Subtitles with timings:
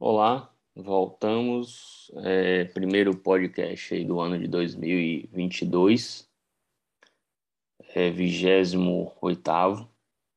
[0.00, 2.10] Olá, voltamos.
[2.24, 6.28] É, primeiro podcast aí do ano de 2022,
[7.94, 9.88] é, 28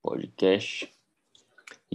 [0.03, 0.92] podcast.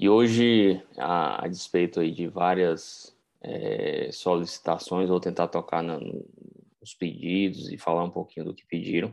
[0.00, 6.94] E hoje, a, a, despeito aí de várias é, solicitações, vou tentar tocar na, nos
[6.96, 9.12] pedidos e falar um pouquinho do que pediram.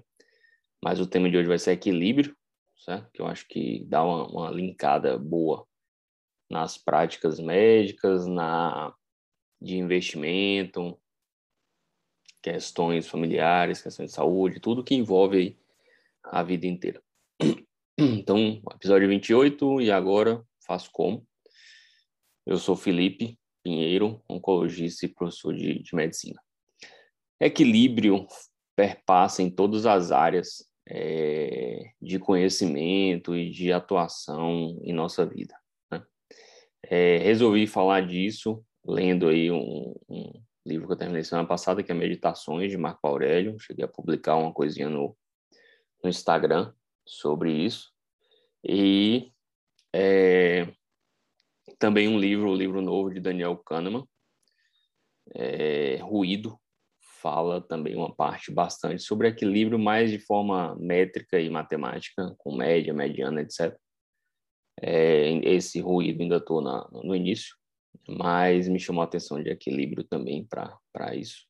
[0.84, 2.38] Mas o tema de hoje vai ser equilíbrio,
[2.78, 3.10] certo?
[3.12, 5.66] Que eu acho que dá uma, uma linkada boa
[6.52, 8.94] nas práticas médicas, na
[9.60, 10.96] de investimento,
[12.44, 15.58] questões familiares, questões de saúde, tudo que envolve
[16.24, 17.02] a vida inteira.
[17.98, 21.26] Então, episódio 28 e agora faço como.
[22.46, 26.40] Eu sou Felipe Pinheiro, oncologista e professor de, de medicina.
[27.40, 28.28] Equilíbrio
[28.76, 35.56] perpassa em todas as áreas é, de conhecimento e de atuação em nossa vida.
[36.88, 40.32] É, resolvi falar disso lendo aí um, um,
[40.66, 43.60] livro que eu terminei semana passada, que é Meditações, de Marco Aurélio.
[43.60, 45.18] Cheguei a publicar uma coisinha no,
[46.04, 46.72] no Instagram
[47.06, 47.92] sobre isso.
[48.64, 49.32] E
[49.98, 50.68] é,
[51.80, 54.06] também um livro, um livro novo de Daniel Kahneman,
[55.34, 56.60] é, Ruído,
[57.22, 62.94] fala também uma parte bastante sobre equilíbrio, mais de forma métrica e matemática, com média,
[62.94, 63.74] mediana, etc.
[64.82, 67.56] É, esse ruído ainda estou no início,
[68.06, 71.48] mas me chamou a atenção de equilíbrio também para isso.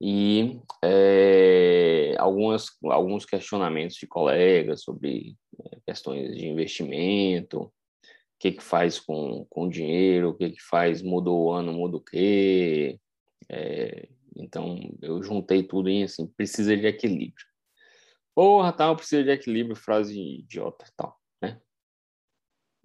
[0.00, 5.36] E é, algumas, alguns questionamentos de colegas sobre
[5.86, 7.72] questões de investimento, o
[8.38, 12.00] que, que faz com, com dinheiro, o que, que faz, mudou o ano, muda o
[12.00, 12.98] quê.
[13.48, 17.46] É, então, eu juntei tudo em assim, precisa de equilíbrio.
[18.34, 21.18] Porra, tal, precisa de equilíbrio, frase idiota, tal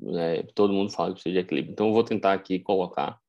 [0.09, 1.72] é, todo mundo fala que precisa de equilíbrio.
[1.74, 3.19] Então, eu vou tentar aqui colocar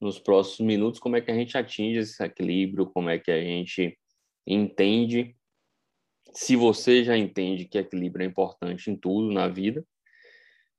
[0.00, 3.40] nos próximos minutos como é que a gente atinge esse equilíbrio, como é que a
[3.42, 3.98] gente
[4.46, 5.36] entende.
[6.32, 9.84] Se você já entende que equilíbrio é importante em tudo na vida,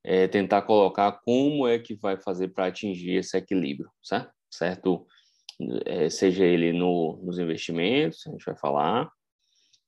[0.03, 4.31] é tentar colocar como é que vai fazer para atingir esse equilíbrio, certo?
[4.49, 5.05] certo?
[5.85, 9.11] É, seja ele no, nos investimentos, a gente vai falar,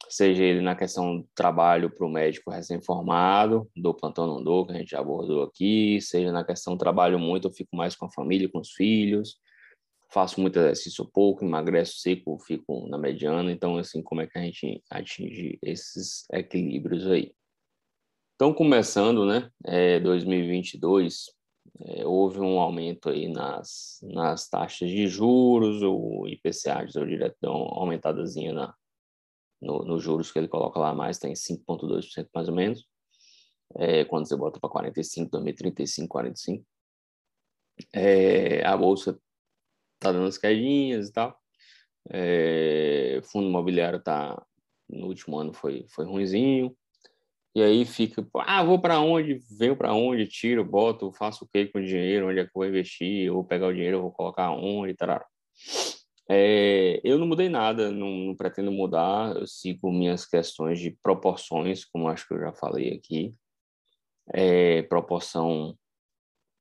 [0.08, 4.74] seja ele na questão do trabalho para o médico recém-formado, do plantão não dou, que
[4.74, 8.06] a gente já abordou aqui, seja na questão do trabalho muito, eu fico mais com
[8.06, 9.38] a família, com os filhos,
[10.14, 14.42] faço muito exercício pouco, emagreço seco, fico na mediana, então, assim, como é que a
[14.42, 17.34] gente atinge esses equilíbrios aí?
[18.36, 21.26] Então, começando, né, é, 2022,
[21.82, 27.52] é, houve um aumento aí nas, nas taxas de juros, o IPCA, o direto, deu
[27.52, 28.76] uma aumentadazinha na,
[29.60, 32.86] nos no juros que ele coloca lá mais, tem 5,2% mais ou menos.
[33.76, 36.66] É, quando você bota para 45, 2035, 45.
[37.92, 39.20] É, a bolsa
[40.04, 41.38] está dando as quedinhas e tal.
[42.10, 44.46] É, fundo imobiliário tá
[44.90, 46.76] no último ano foi foi ruinzinho.
[47.56, 49.40] E aí fica, ah, vou para onde?
[49.60, 50.28] Venho para onde?
[50.28, 52.28] Tiro, boto, faço o que com o dinheiro?
[52.28, 53.28] Onde é que eu vou investir?
[53.28, 54.96] Eu vou pegar o dinheiro, vou colocar onde?
[54.96, 55.26] Tarará.
[56.30, 61.86] É, eu não mudei nada, não, não, pretendo mudar, eu sigo minhas questões de proporções,
[61.86, 63.34] como acho que eu já falei aqui,
[64.34, 65.78] é, proporção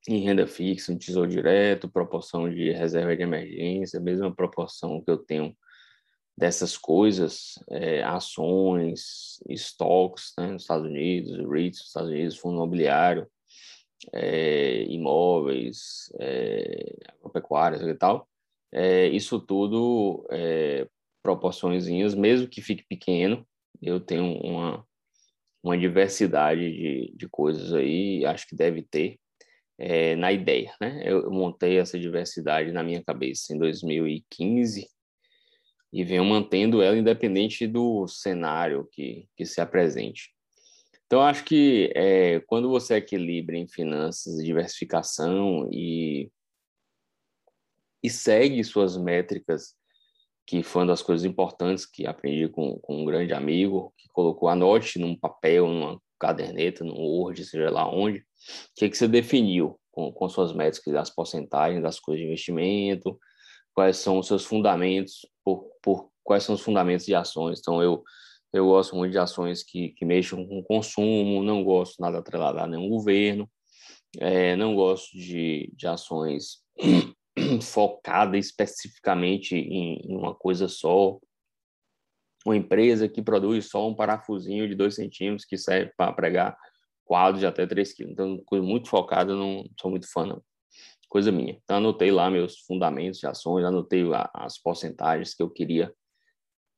[0.08, 5.16] em renda fixa, em tesouro direto, proporção de reserva de emergência, mesma proporção que eu
[5.16, 5.56] tenho
[6.36, 13.28] dessas coisas, é, ações, estoques né, nos Estados Unidos, REITs nos Estados Unidos, fundo imobiliário,
[14.12, 18.28] é, imóveis, é, agropecuárias e tal,
[18.72, 20.88] é, isso tudo é,
[22.16, 23.46] mesmo que fique pequeno,
[23.80, 24.84] eu tenho uma,
[25.62, 29.20] uma diversidade de, de coisas aí, acho que deve ter
[29.78, 31.02] é, na ideia, né?
[31.04, 34.88] Eu montei essa diversidade na minha cabeça em 2015
[35.92, 40.30] e venho mantendo ela independente do cenário que, que se apresente.
[41.06, 46.30] Então, acho que é, quando você equilibra em finanças, diversificação e
[48.02, 49.74] e segue suas métricas,
[50.44, 54.48] que foi uma das coisas importantes que aprendi com, com um grande amigo, que colocou,
[54.48, 58.24] anote num papel, numa caderneta, no Word, seja lá onde, o
[58.76, 63.18] que, que você definiu com, com suas métricas, as porcentagens das coisas de investimento,
[63.74, 67.58] quais são os seus fundamentos, por, por quais são os fundamentos de ações.
[67.58, 68.02] Então, eu,
[68.52, 72.66] eu gosto muito de ações que, que mexam com consumo, não gosto nada atrelado a
[72.66, 73.48] nenhum governo,
[74.20, 76.58] É, não gosto de, de ações
[77.62, 81.18] focadas especificamente em, em, uma coisa só.
[82.44, 86.56] Uma empresa que produz só um parafusinho de dois centímetros que serve para pregar
[87.04, 88.12] quadros de até 3 quilos.
[88.12, 90.42] Então, coisa muito focada, não sou muito fã, não.
[91.08, 91.58] Coisa minha.
[91.62, 94.02] Então, anotei lá meus fundamentos de ações, anotei
[94.32, 95.92] as porcentagens que eu queria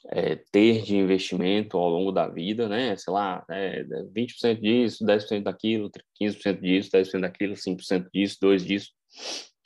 [0.08, 2.96] é, ter de investimento ao longo da vida, né?
[2.96, 5.90] Sei lá, é, 20% disso, 10% daquilo,
[6.20, 8.90] 15% disso, 10% daquilo, 5% disso, 2% disso.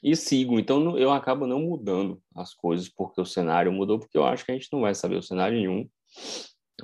[0.03, 0.59] E sigo.
[0.59, 4.53] Então, eu acabo não mudando as coisas porque o cenário mudou, porque eu acho que
[4.53, 5.89] a gente não vai saber o cenário nenhum.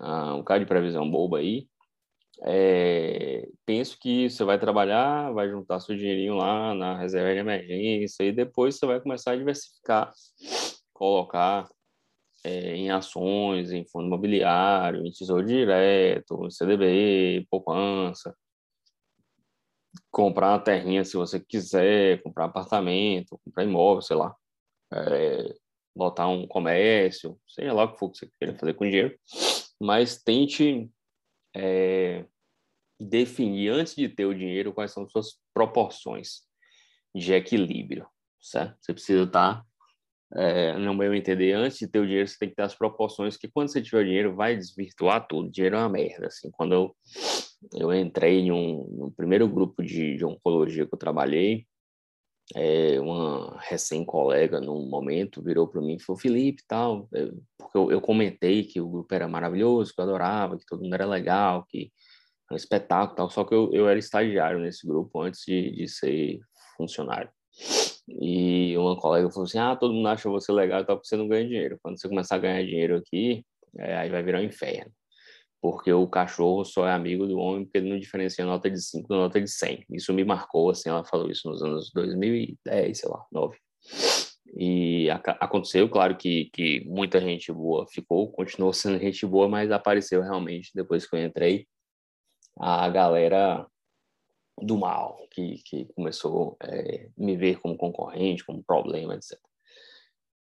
[0.01, 1.69] Ah, um cara de previsão boba aí.
[2.45, 8.25] É, penso que você vai trabalhar, vai juntar seu dinheirinho lá na reserva de emergência
[8.25, 10.13] e depois você vai começar a diversificar,
[10.93, 11.69] colocar
[12.45, 18.37] é, em ações, em fundo imobiliário, em tesouro direto, CDB, poupança,
[20.15, 24.35] comprar uma terrinha se você quiser, comprar apartamento, comprar imóvel, sei lá,
[24.93, 25.55] é,
[25.95, 29.19] botar um comércio, seja lá o que for que você queira fazer com dinheiro,
[29.81, 30.89] mas tente
[31.55, 32.25] é,
[32.99, 36.43] definir antes de ter o dinheiro quais são suas proporções
[37.15, 38.07] de equilíbrio,
[38.41, 38.77] certo?
[38.81, 39.65] Você precisa estar
[40.37, 43.37] é, no meu entender, antes de ter o dinheiro, você tem que ter as proporções,
[43.37, 45.49] que quando você tiver o dinheiro, vai desvirtuar tudo.
[45.49, 46.51] O dinheiro é uma merda, assim.
[46.51, 46.97] Quando eu,
[47.73, 51.67] eu entrei em um, no primeiro grupo de, de oncologia que eu trabalhei,
[52.55, 57.91] é, uma recém-colega, num momento, virou para mim e falou, Felipe, tal, eu, porque eu,
[57.93, 61.65] eu, comentei que o grupo era maravilhoso, que eu adorava, que todo mundo era legal,
[61.69, 61.91] que
[62.51, 65.89] era um espetáculo, tal, só que eu, eu era estagiário nesse grupo antes de, de
[65.89, 66.41] ser
[66.77, 67.31] funcionário.
[68.09, 71.29] E uma colega falou assim: Ah, todo mundo acha você legal tal, porque você não
[71.29, 71.79] ganha dinheiro.
[71.83, 73.45] Quando você começar a ganhar dinheiro aqui,
[73.79, 74.93] é, aí vai virar um inferno.
[75.65, 79.09] Porque o cachorro só é amigo do homem porque ele não diferencia nota de 5
[79.09, 79.87] da nota de 100.
[79.93, 83.57] Isso me marcou, assim, ela falou isso nos anos 2010, sei lá, 9.
[84.59, 85.09] E
[85.41, 90.71] aconteceu, claro que, que muita gente boa ficou, continuou sendo gente boa, mas apareceu realmente,
[90.75, 91.67] depois que eu entrei,
[92.59, 93.67] a galera
[94.61, 99.41] do mal, que, que começou a é, me ver como concorrente, como problema, etc.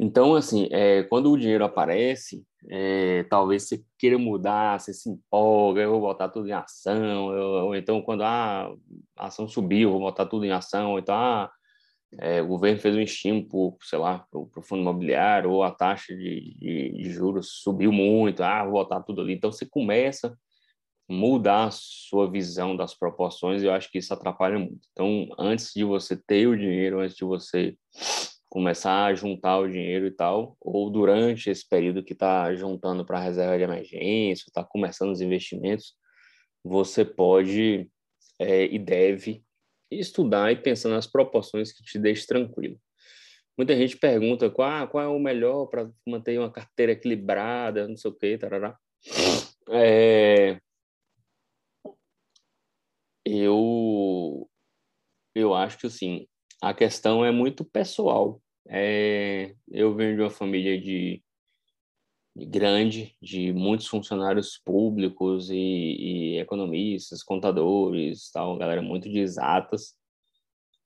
[0.04, 5.82] Então, assim, é, quando o dinheiro aparece, é, talvez você queira mudar, você se empolga,
[5.82, 8.74] eu vou botar tudo em ação, eu, ou então quando ah,
[9.16, 11.52] a ação subiu, vou botar tudo em ação, ou então ah,
[12.20, 16.16] é, o governo fez um estímulo, sei lá, para o fundo imobiliário, ou a taxa
[16.16, 19.34] de, de, de, juros subiu muito, ah, vou botar tudo ali.
[19.36, 20.36] Então, você começa
[21.08, 24.88] mudar a sua visão das proporções, eu acho que isso atrapalha muito.
[24.94, 27.76] Então, antes de você ter o dinheiro, antes de você
[28.52, 33.18] começar a juntar o dinheiro e tal, ou durante esse período que está juntando para
[33.18, 35.96] a reserva de emergência, está começando os investimentos,
[36.62, 37.90] você pode
[38.38, 39.42] é, e deve
[39.90, 42.78] estudar e pensar nas proporções que te deixem tranquilo.
[43.58, 48.12] Muita gente pergunta qual, qual é o melhor para manter uma carteira equilibrada, não sei
[48.12, 48.78] o quê, tarará.
[49.70, 50.60] É,
[53.26, 54.50] eu,
[55.34, 56.28] eu acho que, assim,
[56.62, 58.42] a questão é muito pessoal.
[58.68, 61.24] É, eu venho de uma família de,
[62.36, 69.96] de grande, de muitos funcionários públicos e, e, economistas, contadores, tal, galera muito de exatas.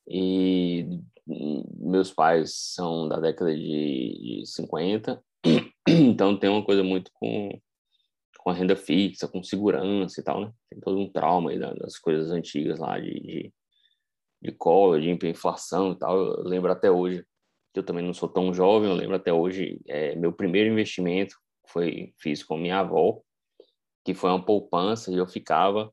[0.08, 5.22] E meus pais são da década de, de 50,
[5.88, 7.50] então tem uma coisa muito com
[8.46, 10.54] com a renda fixa, com segurança e tal, né?
[10.70, 13.54] Tem todo um trauma aí das coisas antigas lá de, de,
[14.46, 16.18] de cola, de inflação e tal.
[16.18, 17.26] Eu lembro até hoje,
[17.74, 21.36] que eu também não sou tão jovem, eu lembro até hoje, é, meu primeiro investimento
[21.68, 23.20] foi fiz com minha avó,
[24.04, 25.92] que foi uma poupança, e eu ficava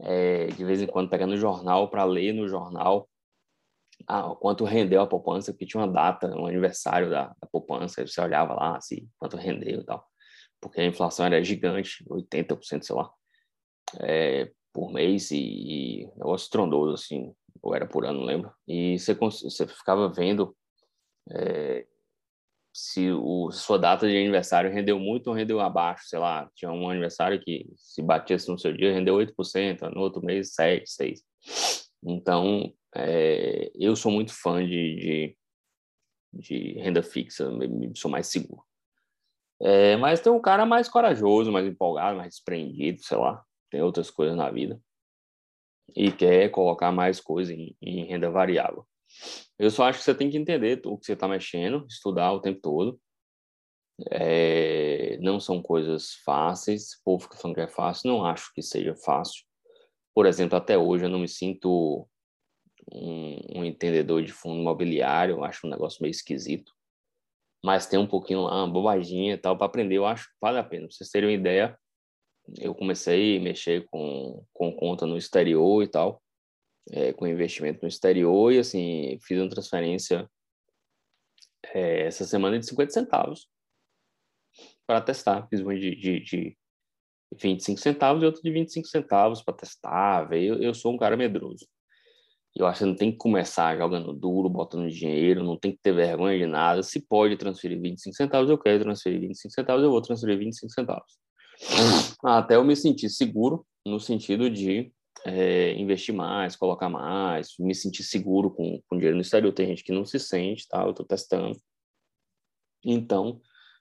[0.00, 3.08] é, de vez em quando pegando o jornal para ler no jornal
[4.08, 8.08] ah, quanto rendeu a poupança, porque tinha uma data, um aniversário da, da poupança, aí
[8.08, 10.04] você olhava lá, assim, quanto rendeu e tal
[10.64, 13.12] porque a inflação era gigante, 80%, sei lá,
[14.00, 17.34] é, por mês, e, e negócio estrondoso, assim,
[17.64, 18.52] ou era por ano, não lembro.
[18.68, 20.54] E você, você ficava vendo
[21.30, 21.86] é,
[22.72, 26.90] se o, sua data de aniversário rendeu muito ou rendeu abaixo, sei lá, tinha um
[26.90, 31.22] aniversário que se batesse no seu dia rendeu 8%, no outro mês 7, 6.
[32.04, 35.36] Então, é, eu sou muito fã de, de,
[36.34, 37.48] de renda fixa,
[37.96, 38.62] sou mais seguro.
[39.62, 44.10] É, mas tem um cara mais corajoso, mais empolgado, mais desprendido, sei lá, tem outras
[44.10, 44.78] coisas na vida
[45.94, 48.86] e quer colocar mais coisa em, em renda variável.
[49.58, 52.40] Eu só acho que você tem que entender o que você está mexendo, estudar o
[52.40, 53.00] tempo todo.
[54.10, 56.94] É, não são coisas fáceis.
[56.94, 59.44] O povo que falando que é fácil, não acho que seja fácil.
[60.14, 62.08] Por exemplo, até hoje eu não me sinto
[62.92, 66.72] um, um entendedor de fundo imobiliário, eu acho um negócio meio esquisito.
[67.64, 70.58] Mas tem um pouquinho lá, uma bobaginha e tal, para aprender, eu acho que vale
[70.58, 70.86] a pena.
[70.86, 71.78] Pra vocês terem uma ideia,
[72.58, 76.22] eu comecei a mexer com, com conta no exterior e tal,
[76.92, 80.28] é, com investimento no exterior, e assim, fiz uma transferência
[81.72, 83.48] é, essa semana de 50 centavos
[84.86, 85.46] para testar.
[85.48, 86.58] Fiz uma de, de, de
[87.40, 90.32] 25 centavos e outra de 25 centavos para testar.
[90.32, 91.66] Eu, eu sou um cara medroso.
[92.54, 95.92] Eu acho que não tem que começar jogando duro, botando dinheiro, não tem que ter
[95.92, 96.82] vergonha de nada.
[96.84, 101.23] Se pode transferir 25 centavos, eu quero transferir 25 centavos, eu vou transferir 25 centavos.
[102.22, 104.92] Até eu me sentir seguro no sentido de
[105.26, 109.52] é, investir mais, colocar mais, me sentir seguro com, com dinheiro no exterior.
[109.52, 110.82] Tem gente que não se sente, tá?
[110.82, 111.58] Eu estou testando.
[112.84, 113.40] Então,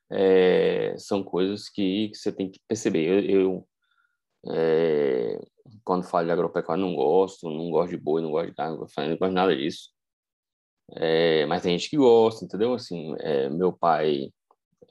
[0.10, 3.06] é, são coisas que, que, você tem que perceber.
[3.06, 3.68] Eu,
[4.44, 5.40] eu é,
[5.84, 8.80] quando falo de agropecuária, não gosto, não gosto de boi, não gosto de carne, não
[8.80, 9.90] gosto de nada disso.
[10.96, 12.74] É, mas tem gente que gosta, entendeu?
[12.74, 14.32] Assim, é, meu pai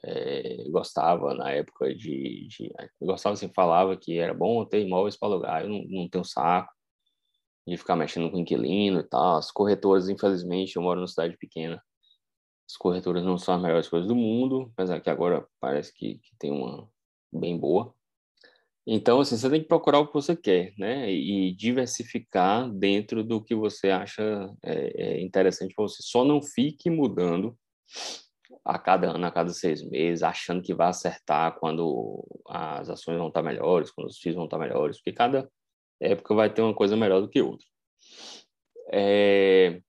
[0.05, 5.29] é, gostava na época de, de gostava assim falava que era bom ter imóveis para
[5.29, 6.73] alugar eu não, não tenho saco
[7.65, 11.81] de ficar mexendo com inquilino e tal as corretoras infelizmente eu moro numa cidade pequena
[12.69, 16.35] as corretoras não são as melhores coisas do mundo apesar que agora parece que, que
[16.37, 16.89] tem uma
[17.33, 17.93] bem boa.
[18.85, 23.41] Então assim você tem que procurar o que você quer né e diversificar dentro do
[23.41, 26.03] que você acha é, é interessante para você.
[26.03, 27.57] Só não fique mudando
[28.65, 33.27] a cada ano, a cada seis meses, achando que vai acertar quando as ações vão
[33.27, 35.49] estar melhores, quando os FIIs vão estar melhores, porque cada
[35.99, 37.67] época vai ter uma coisa melhor do que outra.
[38.91, 39.81] É,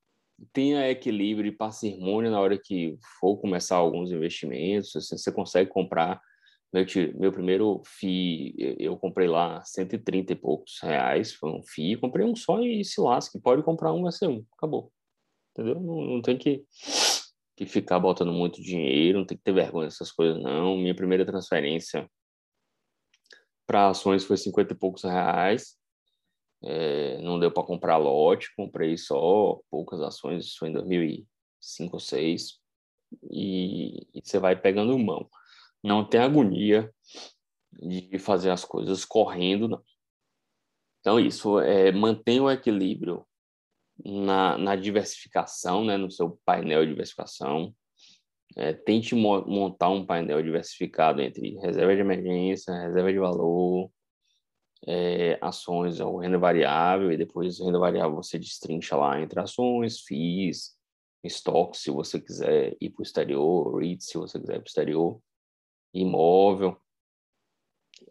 [0.53, 6.21] tenha equilíbrio e parcimônia na hora que for começar alguns investimentos, assim, você consegue comprar
[6.73, 12.27] meu, meu primeiro FII, eu comprei lá 130 e poucos reais, foi um FII, comprei
[12.27, 14.91] um só e se lasca, pode comprar um, vai ser um, acabou.
[15.53, 15.81] Entendeu?
[15.81, 16.65] Não, não tem que
[17.57, 20.77] que ficar botando muito dinheiro, não tem que ter vergonha dessas coisas, não.
[20.77, 22.09] Minha primeira transferência
[23.67, 25.77] para ações foi 50 e poucos reais.
[26.63, 32.01] É, não deu para comprar lote, comprei só poucas ações, isso foi em 2005 ou
[32.01, 32.61] 2006.
[33.31, 35.29] E, e você vai pegando mão.
[35.83, 36.93] Não tem agonia
[37.73, 39.83] de fazer as coisas correndo, não.
[41.01, 43.27] Então, isso, é, mantenha o equilíbrio
[44.05, 47.75] na, na diversificação, né, no seu painel de diversificação.
[48.57, 53.91] É, tente mo montar um painel diversificado entre reserva de emergência, reserva de valor,
[54.87, 60.77] é, ações ou renda variável, e depois renda variável você destrincha lá entre ações, FIIs,
[61.25, 64.69] estoques, se você quiser ir para o exterior, REITs, se você quiser ir para o
[64.69, 65.21] exterior,
[65.93, 66.77] imóvel,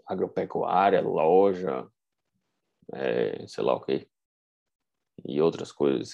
[0.05, 1.87] agropecuária, loja,
[2.91, 4.07] é, sei lá o que,
[5.25, 6.13] e outras coisas,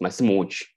[0.00, 0.74] mas se monte.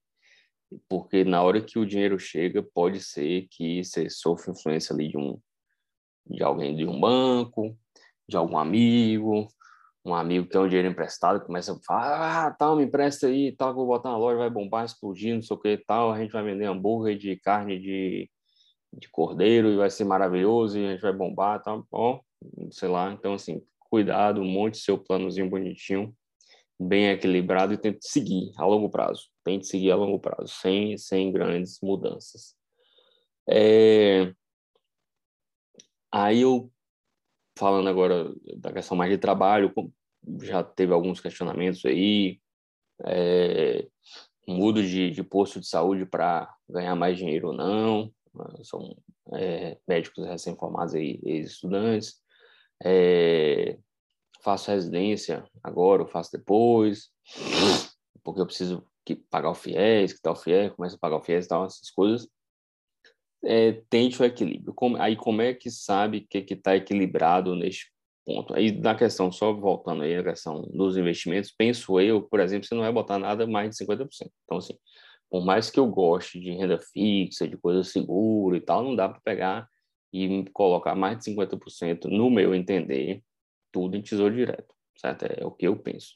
[0.88, 5.18] Porque na hora que o dinheiro chega, pode ser que você sofra influência ali de
[5.18, 5.40] um
[6.26, 7.76] de alguém de um banco,
[8.30, 9.48] de algum amigo,
[10.06, 13.52] um amigo que tem um dinheiro emprestado, começa a falar, ah, tal, me empresta aí,
[13.56, 16.12] tal, que eu vou botar na loja, vai bombar, explodir, não sei o que, tal,
[16.12, 18.30] a gente vai vender hambúrguer de carne de,
[18.94, 22.20] de cordeiro e vai ser maravilhoso e a gente vai bombar, tal, ó,
[22.72, 26.16] sei lá, então assim, cuidado, monte seu planozinho bonitinho,
[26.82, 29.30] bem equilibrado e tente seguir a longo prazo.
[29.44, 32.56] Tente seguir a longo prazo, sem, sem grandes mudanças.
[33.50, 34.34] É...
[36.12, 36.72] Aí eu,
[37.58, 39.74] falando agora da questão mais de trabalho,
[40.42, 42.40] já teve alguns questionamentos aí,
[43.06, 43.88] é...
[44.48, 48.12] mudo de, de posto de saúde para ganhar mais dinheiro ou não,
[48.64, 48.96] são
[49.34, 52.22] é, médicos recém-formados aí, estudantes,
[52.84, 53.78] é,
[54.44, 57.10] faço residência agora, ou faço depois,
[58.24, 61.24] porque eu preciso que pagar o FIES, que tal o FIES, começa a pagar o
[61.24, 62.28] FIES e tal, essas coisas.
[63.44, 64.74] É, tente o equilíbrio.
[64.74, 67.92] Como, aí como é que sabe que está equilibrado neste
[68.26, 68.54] ponto?
[68.54, 72.76] Aí na questão, só voltando aí a questão dos investimentos, penso eu, por exemplo, você
[72.76, 74.08] não vai botar nada mais de 50%.
[74.46, 74.78] Então, assim,
[75.30, 79.10] por mais que eu goste de renda fixa, de coisa segura e tal, não dá
[79.10, 79.68] para pegar
[80.14, 83.24] e colocar mais de 50% no meu entender
[83.72, 85.24] tudo em tesouro direto, certo?
[85.24, 86.16] É o que eu penso.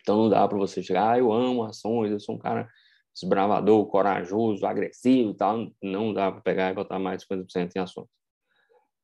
[0.00, 2.68] Então não dá para você chegar, ah, eu amo ações, eu sou um cara
[3.14, 5.72] esbravador, corajoso, agressivo e tal.
[5.82, 8.08] Não dá para pegar e botar mais de 50% em ações.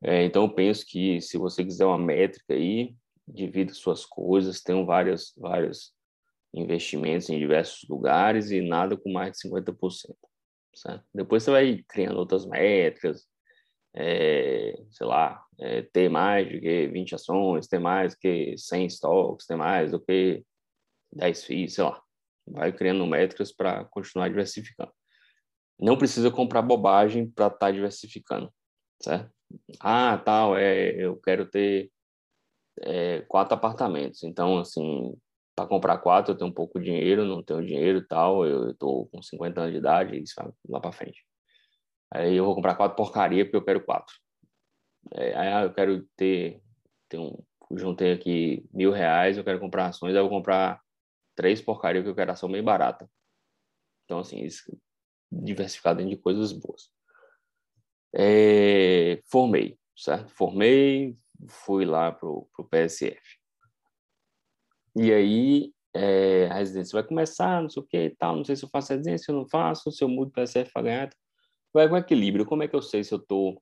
[0.03, 2.95] É, então eu penso que se você quiser uma métrica aí,
[3.27, 5.93] divida suas coisas, tem vários, vários
[6.53, 10.15] investimentos em diversos lugares e nada com mais de 50%.
[10.75, 11.05] Certo?
[11.15, 13.27] Depois você vai criando outras métricas,
[13.95, 18.87] é, sei lá, é, ter mais do que 20 ações, ter mais do que 100
[18.87, 20.45] estoques, ter mais do que
[21.13, 22.03] 10 FIIs, sei lá.
[22.47, 24.93] Vai criando métricas para continuar diversificando.
[25.79, 28.53] Não precisa comprar bobagem para estar tá diversificando,
[29.01, 29.31] certo?
[29.81, 31.91] Ah, tal, é, eu quero ter
[32.81, 34.23] é, quatro apartamentos.
[34.23, 35.15] Então, assim,
[35.55, 39.07] para comprar quatro eu tenho um pouco de dinheiro, não tenho dinheiro tal, eu estou
[39.09, 41.25] com 50 anos de idade, isso vai lá para frente.
[42.11, 44.15] Aí eu vou comprar quatro porcaria porque eu quero quatro.
[45.11, 46.63] É, ah, eu quero ter,
[47.09, 47.37] ter um,
[47.75, 50.81] juntei aqui mil reais, eu quero comprar ações, eu vou comprar
[51.35, 53.09] três porcaria porque eu quero ação bem barata.
[54.05, 54.65] Então, assim, isso,
[55.31, 56.91] diversificado dentro de coisas boas.
[58.15, 60.31] É, formei, certo?
[60.31, 61.17] Formei,
[61.49, 63.21] fui lá pro, pro PSF.
[64.95, 68.57] E aí, é, a residência vai começar, não sei o que e tal, não sei
[68.57, 71.11] se eu faço residência, se eu não faço, se eu mudo PSF para ganhar.
[71.73, 72.45] Vai com equilíbrio.
[72.45, 73.61] Como é que eu sei se eu tô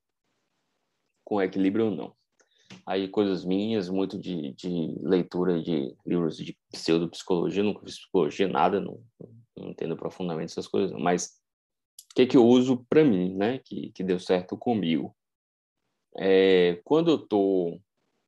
[1.31, 2.13] com equilíbrio ou não?
[2.85, 8.81] Aí, coisas minhas, muito de, de leitura de livros de pseudopsicologia, nunca fiz psicologia, nada,
[8.81, 9.01] não,
[9.55, 11.39] não entendo profundamente essas coisas, mas
[12.11, 15.15] o que, que eu uso para mim, né, que, que deu certo comigo?
[16.17, 17.81] É, quando eu estou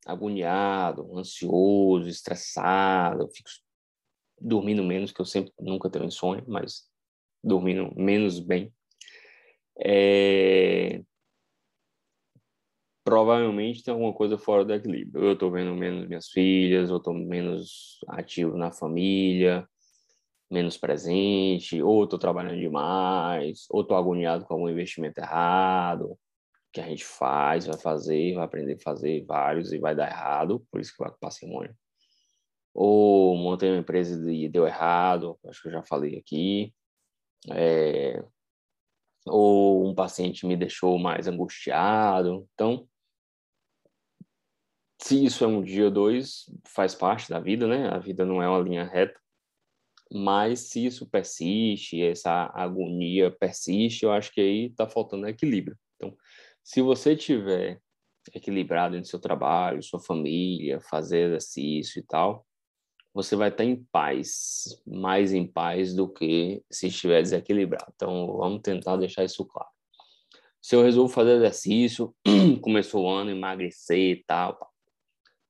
[0.06, 3.50] agoniado, ansioso, estressado, fico
[4.40, 6.88] dormindo menos, que eu sempre nunca tenho insônia, mas
[7.42, 8.72] dormindo menos bem.
[9.78, 11.02] É,
[13.04, 15.24] provavelmente tem alguma coisa fora do equilíbrio.
[15.26, 19.68] Eu estou vendo menos minhas filhas, eu estou menos ativo na família,
[20.50, 26.18] menos presente, ou estou trabalhando demais, ou estou agoniado com algum investimento errado,
[26.72, 30.66] que a gente faz, vai fazer, vai aprender a fazer vários e vai dar errado,
[30.70, 31.76] por isso que vai com parcimônia.
[32.74, 36.74] Ou montei uma empresa e deu errado, acho que eu já falei aqui.
[37.52, 38.24] É...
[39.26, 42.48] Ou um paciente me deixou mais angustiado.
[42.54, 42.88] Então,
[45.04, 47.90] se isso é um dia ou dois, faz parte da vida, né?
[47.90, 49.20] A vida não é uma linha reta.
[50.10, 55.76] Mas se isso persiste, essa agonia persiste, eu acho que aí está faltando equilíbrio.
[55.96, 56.16] Então,
[56.62, 57.82] se você tiver
[58.32, 62.46] equilibrado entre seu trabalho, sua família, fazer exercício e tal,
[63.12, 67.92] você vai estar em paz, mais em paz do que se estiver desequilibrado.
[67.94, 69.68] Então, vamos tentar deixar isso claro.
[70.62, 72.16] Se eu resolvo fazer exercício,
[72.62, 74.73] começou o ano, emagrecer e tal,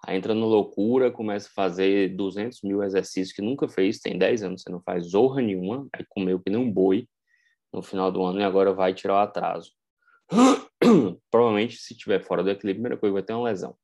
[0.06, 4.42] Aí entra na loucura, começa a fazer 200 mil exercícios que nunca fez, tem 10
[4.42, 7.08] anos, você não faz zorra nenhuma, aí comeu que nem um boi
[7.72, 9.72] no final do ano e agora vai tirar o atraso.
[11.30, 13.74] Provavelmente, se estiver fora do equilíbrio, a primeira coisa vai ter uma lesão.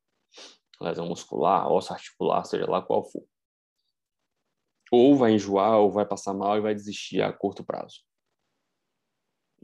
[0.79, 3.23] Lesão muscular, osso articular, seja lá qual for.
[4.91, 8.01] Ou vai enjoar, ou vai passar mal e vai desistir a curto prazo.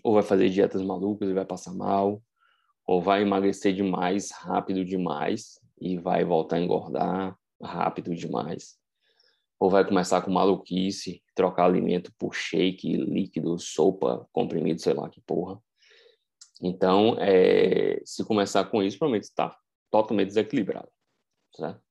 [0.04, 2.22] Ou vai fazer dietas malucas e vai passar mal.
[2.84, 8.78] Ou vai emagrecer demais, rápido demais, e vai voltar a engordar rápido demais.
[9.60, 15.22] Ou vai começar com maluquice, trocar alimento por shake, líquido, sopa, comprimido, sei lá que
[15.22, 15.60] porra.
[16.62, 19.56] Então, é, se começar com isso, provavelmente está
[19.92, 20.90] totalmente desequilibrado.
[21.56, 21.82] Certo?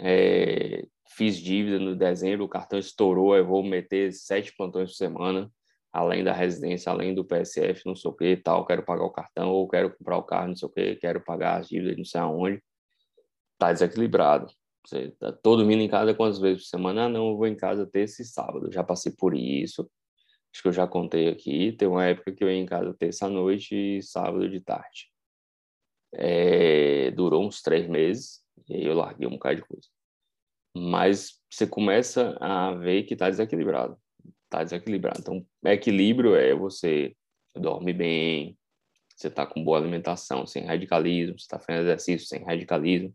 [0.00, 5.52] É, fiz dívida no dezembro, o cartão estourou, eu vou meter sete plantões por semana,
[5.92, 9.50] além da residência, além do PSF, não sei o que tal, quero pagar o cartão,
[9.50, 12.20] ou quero comprar o carro, não sei o que, quero pagar as dívidas, não sei
[12.20, 12.62] aonde
[13.58, 14.52] tá desequilibrado.
[14.86, 17.04] Você tá todo em casa quantas vezes por semana?
[17.04, 18.72] Ah, não, eu vou em casa terça e sábado.
[18.72, 19.90] Já passei por isso.
[20.52, 21.72] Acho que eu já contei aqui.
[21.72, 25.10] Tem uma época que eu ia em casa terça à noite e sábado de tarde.
[26.14, 29.88] É, durou uns três meses e aí eu larguei um bocado de coisa.
[30.74, 33.98] Mas você começa a ver que está desequilibrado.
[34.44, 35.20] Está desequilibrado.
[35.20, 37.14] Então, equilíbrio é você
[37.54, 38.56] dorme bem,
[39.14, 43.14] você está com boa alimentação, sem radicalismo, você está fazendo exercício sem radicalismo,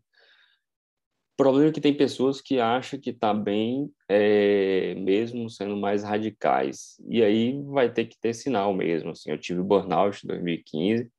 [1.34, 6.04] o problema é que tem pessoas que acham que está bem, é, mesmo sendo mais
[6.04, 6.94] radicais.
[7.08, 9.10] E aí vai ter que ter sinal mesmo.
[9.10, 11.10] Assim, eu tive burnout em 2015,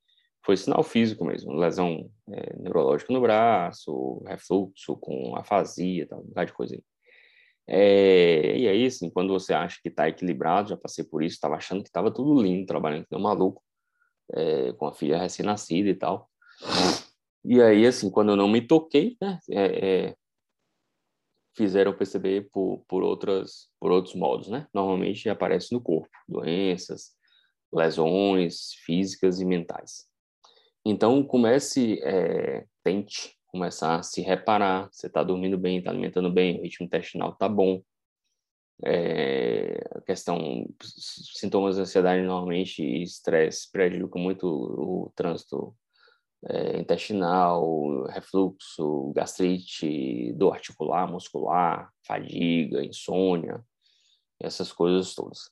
[0.45, 6.54] foi sinal físico mesmo, lesão é, neurológica no braço, refluxo com afasia, tal, um de
[6.54, 6.84] coisa aí.
[7.67, 11.56] É, e aí, assim, quando você acha que está equilibrado, já passei por isso, estava
[11.56, 13.62] achando que estava tudo lindo, trabalhando com um maluco,
[14.78, 16.30] com a filha recém-nascida e tal.
[17.47, 20.15] E aí, assim, quando eu não me toquei, né, é, é,
[21.55, 24.67] fizeram perceber por, por, outras, por outros modos, né?
[24.73, 27.12] Normalmente aparece no corpo, doenças,
[27.71, 30.08] lesões físicas e mentais.
[30.84, 36.60] Então, comece, é, tente começar a se reparar, você está dormindo bem, está alimentando bem,
[36.60, 37.81] o ritmo intestinal está bom.
[38.84, 45.73] É, questão, sintomas de ansiedade normalmente e estresse prejudicam muito o trânsito
[46.47, 53.63] é, intestinal, refluxo, gastrite, dor articular, muscular, fadiga, insônia.
[54.39, 55.49] essas coisas todas.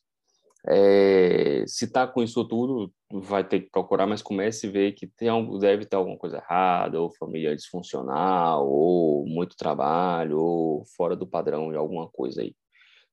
[0.65, 5.07] É, se está com isso tudo, vai ter que procurar, mas comece a ver que
[5.07, 11.15] tem algo, deve ter alguma coisa errada, ou família disfuncional, ou muito trabalho, ou fora
[11.15, 12.55] do padrão de alguma coisa aí.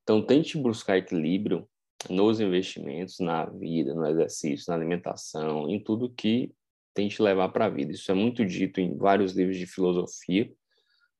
[0.03, 1.69] Então, tente buscar equilíbrio
[2.09, 6.53] nos investimentos, na vida, no exercício, na alimentação, em tudo que
[7.01, 7.93] tem te levar para a vida.
[7.93, 10.53] Isso é muito dito em vários livros de filosofia.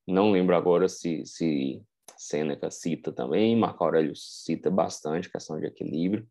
[0.07, 1.83] Não lembro agora se, se
[2.19, 6.29] Sêneca cita também, Marco Aurélio cita bastante questão de equilíbrio.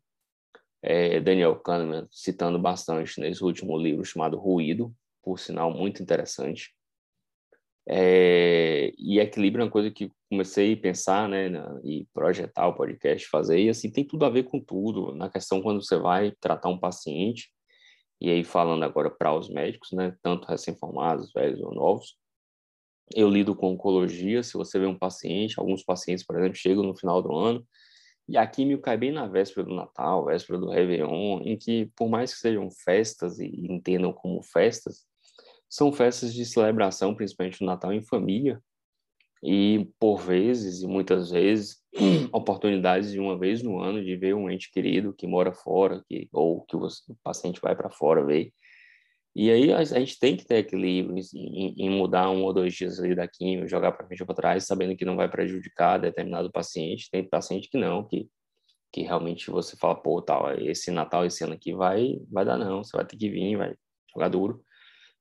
[0.82, 6.72] É, Daniel Kahneman citando bastante nesse último livro chamado Ruído, por sinal muito interessante.
[7.88, 12.74] É, e equilíbrio é uma coisa que comecei a pensar, né, na, e projetar o
[12.74, 16.30] podcast, fazer, e assim, tem tudo a ver com tudo, na questão quando você vai
[16.40, 17.50] tratar um paciente,
[18.20, 22.16] e aí falando agora para os médicos, né, tanto recém-formados, velhos ou novos,
[23.14, 26.96] eu lido com oncologia, se você vê um paciente, alguns pacientes, por exemplo, chegam no
[26.96, 27.66] final do ano,
[28.28, 32.08] e a químio cai bem na véspera do Natal, véspera do Réveillon, em que, por
[32.08, 35.04] mais que sejam festas e entendam como festas,
[35.68, 38.62] são festas de celebração, principalmente no Natal em família,
[39.42, 41.79] e por vezes, e muitas vezes,
[42.32, 46.28] oportunidades de uma vez no ano de ver um ente querido que mora fora, que,
[46.32, 46.88] ou que o
[47.22, 48.52] paciente vai para fora ver.
[49.34, 52.98] E aí a, gente tem que ter equilíbrio em, em, mudar um ou dois dias
[52.98, 56.50] ali da quimio, jogar para frente ou para trás, sabendo que não vai prejudicar determinado
[56.50, 57.08] paciente.
[57.10, 58.28] Tem paciente que não, que,
[58.92, 62.82] que realmente você fala, pô, tal, esse Natal, esse ano aqui vai, vai dar não,
[62.82, 63.74] você vai ter que vir, vai
[64.12, 64.64] jogar duro.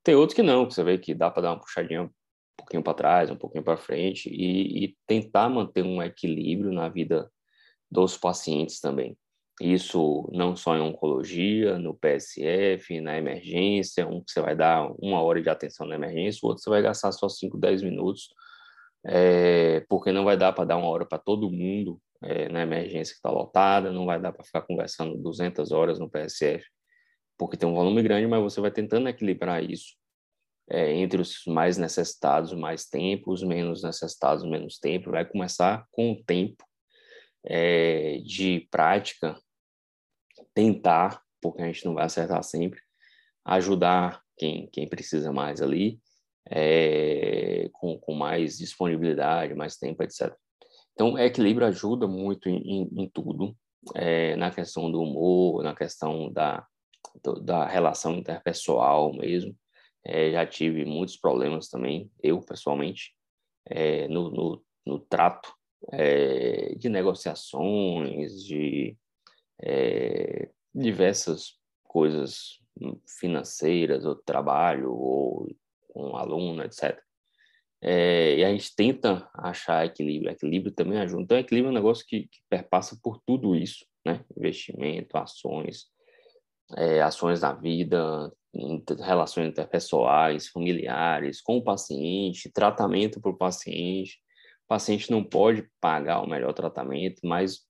[0.03, 2.10] Tem outros que não, que você vê que dá para dar uma puxadinha
[2.59, 6.89] um pouquinho para trás, um pouquinho para frente e, e, tentar manter um equilíbrio na
[6.89, 7.29] vida
[7.89, 9.17] dos pacientes também.
[9.61, 15.21] Isso não só em oncologia, no PSF, na emergência, um que você vai dar uma
[15.21, 18.29] hora de atenção na emergência, o outro você vai gastar só 5, 10 minutos,
[19.05, 23.13] é, porque não vai dar para dar uma hora para todo mundo é, na emergência
[23.13, 26.65] que está lotada, não vai dar para ficar conversando 200 horas no PSF
[27.39, 29.95] porque tem um volume grande, mas você vai tentando equilibrar isso
[30.69, 35.12] é, entre os mais necessitados, mais tempo, os menos necessitados, menos tempo.
[35.12, 36.63] Vai começar com o tempo
[37.43, 39.39] é, de prática,
[40.53, 42.79] tentar, porque a gente não vai acertar sempre,
[43.45, 45.99] ajudar quem, quem precisa mais ali,
[46.49, 50.34] é, com, com mais disponibilidade, mais tempo, etc.
[50.93, 53.55] Então, equilíbrio ajuda muito em, em, tudo,
[53.95, 56.65] é, na questão do humor, na questão da,
[57.41, 59.55] da relação interpessoal mesmo.
[60.05, 63.13] É, já tive muitos problemas também, eu pessoalmente,
[63.65, 65.53] é, no, no, no, trato
[65.91, 68.97] é, de negociações, de
[69.62, 72.59] é, diversas coisas
[73.19, 75.47] financeiras, ou trabalho, ou
[75.89, 76.97] com um aluno, etc.
[77.81, 80.31] É, e a gente tenta achar equilíbrio.
[80.31, 81.23] Equilíbrio também ajuda.
[81.23, 84.23] Então, equilíbrio é um negócio que, que perpassa por tudo isso, né?
[84.38, 85.85] Investimento, ações,
[86.75, 88.31] é, ações da vida,
[88.99, 94.19] relações interpessoais, familiares, com o paciente, tratamento para o paciente.
[94.65, 97.62] O paciente não pode pagar o melhor tratamento, mas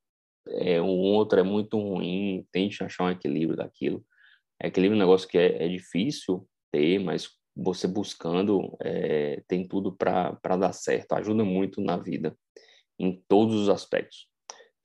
[0.47, 4.03] é, um outro é muito ruim, tente achar um equilíbrio daquilo.
[4.61, 9.95] Equilíbrio é um negócio que é, é difícil ter, mas você buscando é, tem tudo
[9.95, 12.37] para dar certo, ajuda muito na vida,
[12.97, 14.27] em todos os aspectos.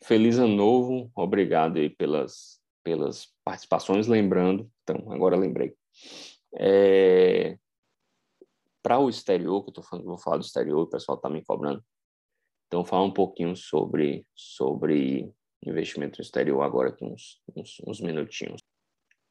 [0.03, 5.75] Feliz ano novo, obrigado aí pelas pelas participações, lembrando, então, agora lembrei.
[6.57, 7.59] É,
[8.83, 11.43] para o exterior, que eu tô falando, vou falar do exterior, o pessoal está me
[11.43, 11.83] cobrando.
[12.67, 15.33] Então, falar um pouquinho sobre, sobre
[15.65, 18.61] investimento no exterior agora, aqui uns, uns, uns minutinhos.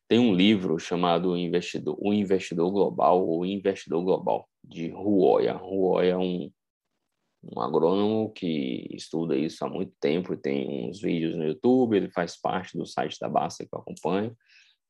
[0.07, 5.53] Tem um livro chamado Investidor, O Investidor Global ou Investidor Global, de Ruoya.
[5.53, 6.51] Ruoya é um,
[7.43, 12.39] um agrônomo que estuda isso há muito tempo, tem uns vídeos no YouTube, ele faz
[12.39, 14.35] parte do site da Basta que eu acompanho,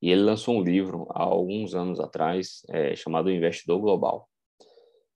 [0.03, 4.29] e ele lançou um livro há alguns anos atrás é, chamado Investidor Global.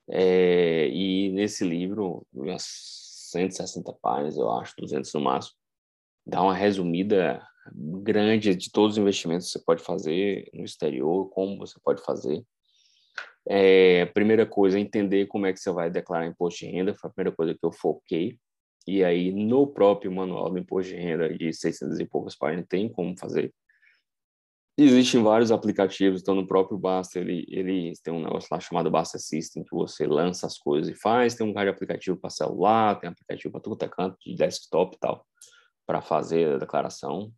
[0.10, 2.63] É, e nesse livro, umas
[3.32, 5.58] 160 páginas, eu acho, 200 no máximo,
[6.26, 7.45] dá uma resumida
[8.02, 12.41] grande de todos os investimentos que você pode fazer no exterior, como você pode fazer.
[13.45, 17.13] É, primeira coisa, entender como é que você vai declarar imposto de renda, foi a
[17.13, 18.39] primeira coisa que eu foquei.
[18.88, 22.88] E aí, no próprio manual do imposto de renda de 600 e poucas páginas, tem
[22.88, 23.54] como fazer.
[24.80, 29.18] Existem vários aplicativos, então no próprio Basta, ele, ele tem um negócio lá chamado Basta
[29.18, 31.34] System, que você lança as coisas e faz.
[31.34, 34.96] Tem um cara de aplicativo para celular, tem aplicativo para tudo é canto, de desktop
[34.96, 35.26] e tal,
[35.84, 37.34] para fazer a declaração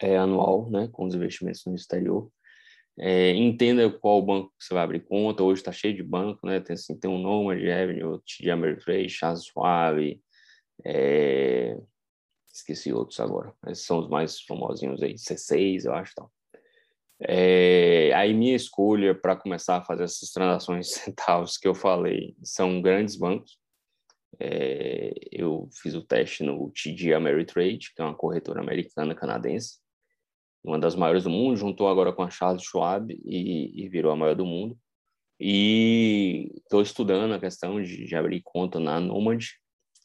[0.00, 2.30] é, anual, né, com os investimentos no exterior.
[3.00, 5.42] É, entenda qual banco você vai abrir conta.
[5.42, 6.58] Hoje está cheio de banco, né?
[6.60, 10.20] Tem, assim, tem um Nomad, Avenue, TD Ameritrade, Chas Suave,
[10.84, 11.78] é,
[12.58, 13.52] esqueci outros agora.
[13.66, 16.32] Esses são os mais famosinhos aí, C6, eu acho, tal.
[17.20, 22.80] É, aí minha escolha para começar a fazer essas transações centavos que eu falei são
[22.80, 23.58] grandes bancos.
[24.38, 29.78] É, eu fiz o teste no TD Ameritrade, que é uma corretora americana canadense,
[30.62, 34.16] uma das maiores do mundo, juntou agora com a Charles Schwab e, e virou a
[34.16, 34.78] maior do mundo.
[35.40, 39.44] E estou estudando a questão de, de, abrir conta na Nomad,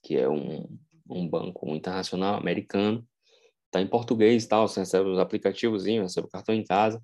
[0.03, 0.67] que é um,
[1.13, 3.07] um banco internacional americano.
[3.65, 7.01] Está em português e tal, você recebe os aplicativos, recebe o cartão em casa,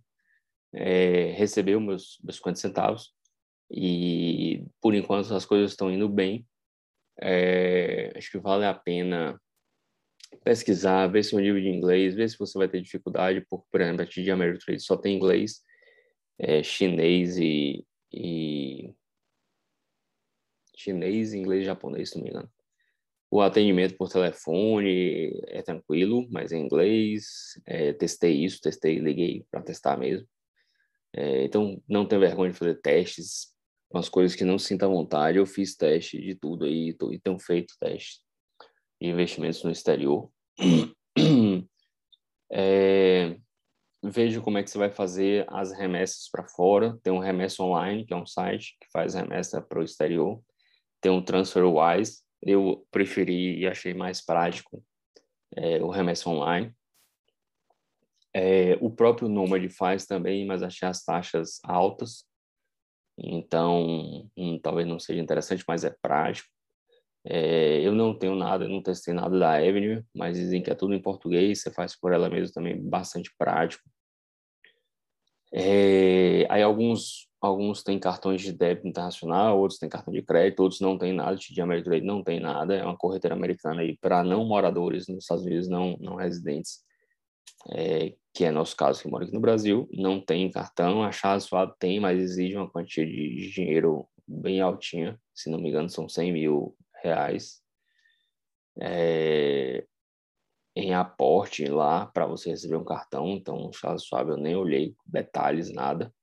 [0.74, 3.14] é, recebeu meus, meus 50 centavos.
[3.72, 6.46] E por enquanto as coisas estão indo bem.
[7.22, 9.40] É, acho que vale a pena
[10.44, 14.04] pesquisar, ver seu nível de inglês, ver se você vai ter dificuldade, porque, por exemplo,
[14.04, 15.62] a TD Ameritrade só tem inglês,
[16.38, 18.94] é, chinês e, e
[20.76, 22.52] chinês, inglês e japonês, se não me engano.
[23.32, 27.60] O atendimento por telefone é tranquilo, mas em inglês.
[27.66, 30.28] É, testei isso, testei, liguei para testar mesmo.
[31.14, 33.54] É, então, não tem vergonha de fazer testes,
[33.92, 35.38] umas coisas que não sinta vontade.
[35.38, 38.22] Eu fiz teste de tudo aí, tô, e tenho feito teste
[39.02, 40.30] de investimentos no exterior.
[42.52, 43.38] É,
[44.44, 46.98] como é que você vai fazer as remessas para fora.
[47.04, 50.42] Tem um Remessa Online, que é um site que faz remessa para o exterior.
[51.00, 52.24] Tem um TransferWise.
[52.42, 54.84] Eu preferi e achei mais prático
[55.56, 56.74] é, o Remessa Online.
[58.34, 62.26] É, o próprio Nomad faz também, mas achei as taxas altas.
[63.18, 66.50] Então, hum, talvez não seja interessante, mas é prático.
[67.26, 70.94] É, eu não tenho nada, não testei nada da Avenue, mas dizem que é tudo
[70.94, 73.84] em português, você faz por ela mesmo também, bastante prático.
[75.52, 80.82] É, aí alguns alguns têm cartões de débito internacional, outros têm cartão de crédito, outros
[80.82, 84.46] não têm nada, de Ameritrade não tem nada, é uma corretora americana aí para não
[84.46, 86.84] moradores nos Estados Unidos, não, não residentes,
[87.72, 91.46] é, que é nosso caso que mora aqui no Brasil, não tem cartão, a Charles
[91.46, 96.08] Schwab tem, mas exige uma quantia de dinheiro bem altinha, se não me engano são
[96.10, 97.62] 100 mil reais.
[98.82, 99.86] É,
[100.76, 103.30] em aporte lá para você receber um cartão.
[103.30, 106.14] Então, o Charles Schwab eu nem olhei detalhes, nada.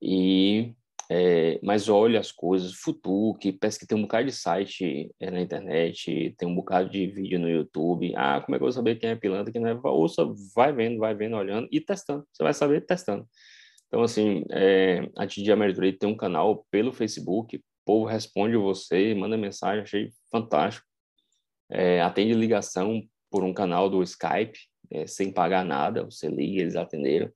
[0.00, 0.74] E
[1.10, 5.40] é, mas olha as coisas, Futuque, parece que tem um bocado de site é, na
[5.40, 8.12] internet, tem um bocado de vídeo no YouTube.
[8.14, 9.80] Ah, como é que eu vou saber quem é pilantra, quem não é?
[9.84, 10.22] Ouça,
[10.54, 12.26] vai vendo, vai vendo, olhando e testando.
[12.32, 13.26] Você vai saber testando.
[13.86, 19.34] Então, assim, é, a TD Ameritrade tem um canal pelo Facebook, povo responde você, manda
[19.38, 20.86] mensagem, achei fantástico.
[21.70, 24.58] É, atende ligação por um canal do Skype,
[24.90, 27.30] é, sem pagar nada, você liga, eles atenderam.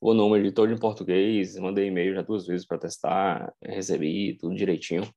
[0.00, 4.54] O número de todo em português, mandei e-mail já duas vezes para testar, recebi tudo
[4.54, 5.08] direitinho.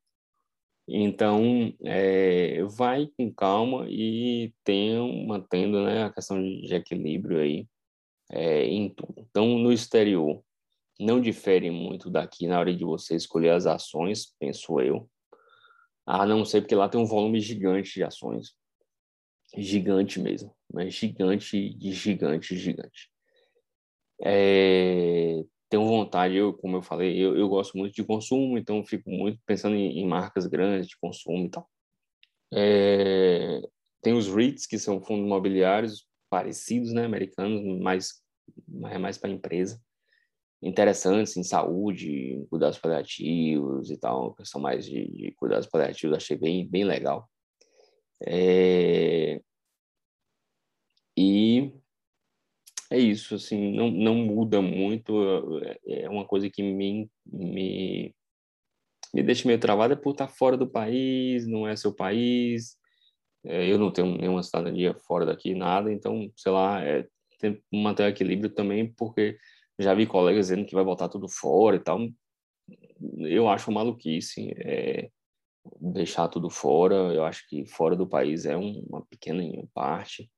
[0.88, 7.68] Então, é, vai com calma e tenha, mantendo né, a questão de equilíbrio aí
[8.32, 9.28] é, em tudo.
[9.30, 10.44] Então, no exterior,
[11.00, 15.10] não difere muito daqui na hora de você escolher as ações, penso eu.
[16.06, 18.56] A não ser porque lá tem um volume gigante de ações.
[19.58, 20.56] Gigante mesmo.
[20.72, 23.10] Mas gigante, gigante, gigante.
[24.22, 29.10] É, tenho vontade, eu, como eu falei, eu, eu gosto muito de consumo, então fico
[29.10, 31.70] muito pensando em, em marcas grandes de consumo e tal.
[32.54, 33.62] É,
[34.02, 37.62] tem os REITs, que são fundos imobiliários parecidos, né, americanos,
[38.92, 39.82] é mais para empresa
[40.62, 46.38] interessantes em saúde, em cuidados paliativos e tal, questão mais de, de cuidados paliativos, achei
[46.38, 47.30] bem, bem legal.
[48.26, 49.42] É...
[51.18, 51.74] E
[52.92, 58.16] é isso, assim, não, não muda muito, é, é uma coisa que me, me,
[59.14, 62.78] me deixa meio travada é por estar fora do país, não é seu país,
[63.46, 67.08] é, eu não tenho nenhuma cidadania fora daqui, nada, então, sei lá, é,
[67.40, 69.38] tem que manter o equilíbrio também, porque
[69.80, 72.00] já vi colegas dizendo que vai botar tudo fora e tal.
[73.20, 75.10] Eu acho maluquice é,
[75.80, 76.96] deixar tudo fora.
[76.96, 79.44] Eu acho que fora do país é uma pequena
[79.74, 80.30] parte.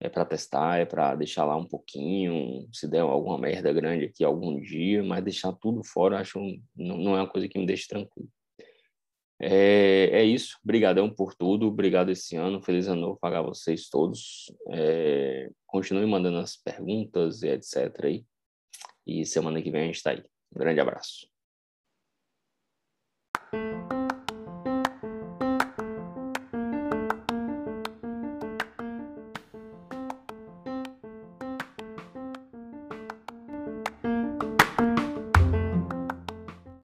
[0.00, 4.24] É para testar, é para deixar lá um pouquinho, se der alguma merda grande aqui
[4.24, 6.40] algum dia, mas deixar tudo fora, acho
[6.74, 8.30] não, não é uma coisa que me deixe tranquilo.
[9.40, 10.58] É, é isso.
[10.62, 11.66] Obrigadão por tudo.
[11.66, 12.62] Obrigado esse ano.
[12.62, 14.52] Feliz ano novo pagar vocês todos.
[14.68, 18.04] É, continue mandando as perguntas e etc.
[18.04, 18.24] aí.
[19.06, 20.22] E semana que vem a gente está aí.
[20.54, 21.26] Um grande abraço.